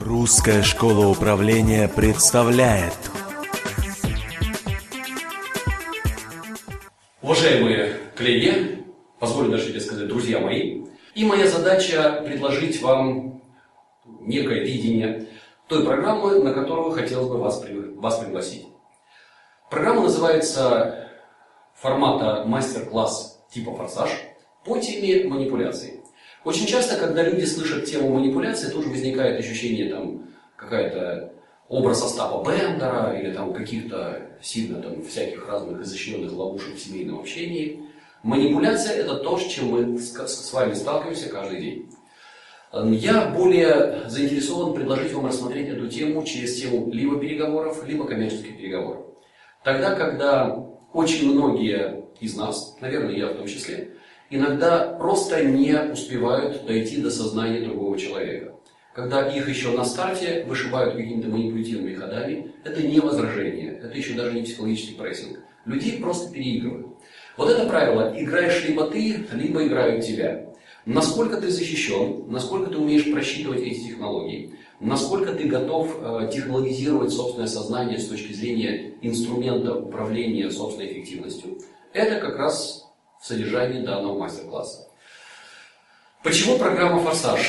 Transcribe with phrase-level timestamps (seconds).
[0.00, 2.94] Русская школа управления представляет
[7.20, 8.82] Уважаемые коллеги,
[9.18, 13.42] позволю даже себе сказать, друзья мои, и моя задача предложить вам
[14.20, 15.26] некое видение
[15.68, 17.62] той программы, на которую хотелось бы вас,
[17.96, 18.66] вас пригласить.
[19.70, 21.10] Программа называется
[21.74, 24.10] формата мастер-класс типа «Форсаж»
[24.64, 25.99] по теме манипуляций.
[26.44, 30.22] Очень часто, когда люди слышат тему манипуляции, тут же возникает ощущение там
[30.56, 31.32] какая-то
[31.68, 37.80] образ Остапа Бендера или там каких-то сильно там всяких разных изощренных ловушек в семейном общении.
[38.22, 41.90] Манипуляция– это то, с чем мы с вами сталкиваемся каждый день.
[42.72, 49.06] Я более заинтересован предложить вам рассмотреть эту тему через тему либо переговоров, либо коммерческих переговоров.
[49.64, 50.56] Тогда, когда
[50.92, 53.92] очень многие из нас, наверное, я в том числе,
[54.30, 58.54] иногда просто не успевают дойти до сознания другого человека.
[58.94, 64.32] Когда их еще на старте вышибают какими-то манипулятивными ходами, это не возражение, это еще даже
[64.34, 65.40] не психологический прессинг.
[65.64, 66.86] Людей просто переигрывают.
[67.36, 70.46] Вот это правило, играешь либо ты, либо играют тебя.
[70.86, 77.46] Насколько ты защищен, насколько ты умеешь просчитывать эти технологии, насколько ты готов э, технологизировать собственное
[77.46, 81.58] сознание с точки зрения инструмента управления собственной эффективностью,
[81.92, 82.89] это как раз
[83.20, 84.88] в содержании данного мастер-класса.
[86.22, 87.40] Почему программа «Форсаж»?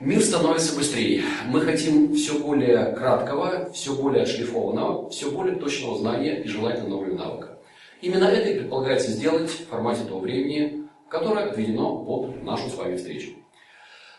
[0.00, 1.22] Мир становится быстрее.
[1.46, 7.14] Мы хотим все более краткого, все более отшлифованного, все более точного знания и желательно нового
[7.14, 7.58] навыка.
[8.00, 12.96] Именно это и предполагается сделать в формате того времени, которое отведено под нашу с вами
[12.96, 13.30] встречу.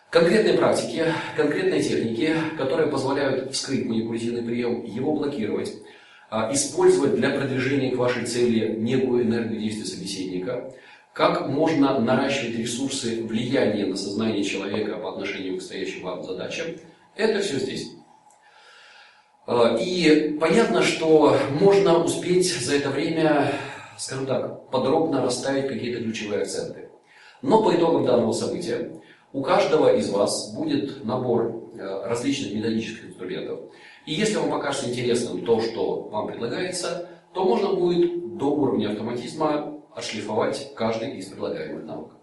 [0.09, 1.03] Конкретные практики,
[1.35, 5.73] конкретные техники, которые позволяют вскрыть манипулятивный прием, его блокировать,
[6.29, 10.71] а, использовать для продвижения к вашей цели некую энергию действия собеседника,
[11.13, 16.67] как можно наращивать ресурсы влияния на сознание человека по отношению к стоящим вам задачам,
[17.15, 17.91] это все здесь.
[19.45, 23.51] А, И понятно, что можно успеть за это время,
[23.97, 26.89] скажем так, подробно расставить какие-то ключевые акценты.
[27.43, 28.91] Но по итогам данного события
[29.33, 33.59] у каждого из вас будет набор э, различных методических инструментов.
[34.05, 39.72] И если вам покажется интересным то, что вам предлагается, то можно будет до уровня автоматизма
[39.95, 42.17] отшлифовать каждый из предлагаемых навыков.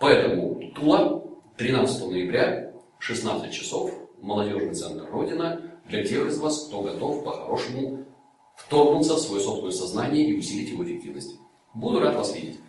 [0.00, 1.24] Поэтому Тула
[1.56, 8.04] 13 ноября, 16 часов, молодежный центр Родина, для тех из вас, кто готов по-хорошему
[8.56, 11.36] вторгнуться в свое собственное сознание и усилить его эффективность.
[11.74, 12.60] Буду рад вас видеть.